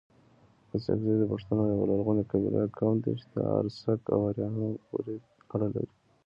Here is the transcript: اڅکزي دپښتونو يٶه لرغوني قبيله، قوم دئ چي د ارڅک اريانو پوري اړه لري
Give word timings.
اڅکزي 0.73 1.13
دپښتونو 1.19 1.63
يٶه 1.71 1.85
لرغوني 1.89 2.23
قبيله، 2.31 2.61
قوم 2.77 2.95
دئ 3.03 3.13
چي 3.19 3.25
د 3.31 3.35
ارڅک 3.57 4.01
اريانو 4.23 4.67
پوري 4.85 5.15
اړه 5.53 5.67
لري 5.73 5.91